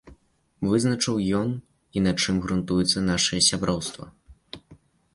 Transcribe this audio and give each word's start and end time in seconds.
Вызначыў 0.69 1.19
ён, 1.41 1.53
і 1.99 2.03
на 2.07 2.15
чым 2.23 2.35
грунтуецца 2.49 3.07
нашае 3.13 3.41
сяброўства. 3.53 4.05